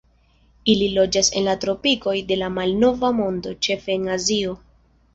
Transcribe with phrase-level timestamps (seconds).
[0.73, 4.61] Ili loĝas en la tropikoj de la Malnova Mondo, ĉefe en Azio.